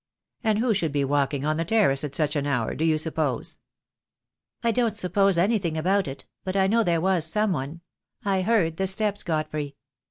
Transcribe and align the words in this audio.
And 0.43 0.57
who 0.57 0.73
should 0.73 0.91
be 0.91 1.03
walking 1.03 1.45
on 1.45 1.57
the 1.57 1.63
terrace 1.63 2.03
at 2.03 2.15
such 2.15 2.35
an 2.35 2.47
hour, 2.47 2.73
do 2.73 2.83
you 2.83 2.97
suppose?" 2.97 3.59
"I 4.63 4.71
don't 4.71 4.97
suppose 4.97 5.37
anything 5.37 5.77
about 5.77 6.07
it, 6.07 6.25
but 6.43 6.55
I 6.55 6.65
know 6.65 6.81
there 6.83 6.99
was 6.99 7.23
some 7.23 7.51
one. 7.53 7.81
I 8.25 8.41
heard 8.41 8.77
the 8.77 8.87
steps, 8.87 9.21
Godfrey. 9.21 9.75